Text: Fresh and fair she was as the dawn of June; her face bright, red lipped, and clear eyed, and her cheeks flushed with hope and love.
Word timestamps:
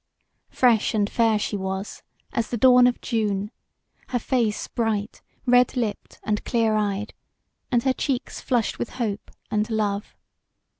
Fresh 0.49 0.95
and 0.95 1.07
fair 1.07 1.37
she 1.37 1.55
was 1.55 2.01
as 2.33 2.49
the 2.49 2.57
dawn 2.57 2.87
of 2.87 2.99
June; 3.01 3.51
her 4.07 4.17
face 4.17 4.67
bright, 4.67 5.21
red 5.45 5.77
lipped, 5.77 6.19
and 6.23 6.43
clear 6.43 6.73
eyed, 6.73 7.13
and 7.71 7.83
her 7.83 7.93
cheeks 7.93 8.41
flushed 8.41 8.79
with 8.79 8.93
hope 8.97 9.29
and 9.51 9.69
love. 9.69 10.15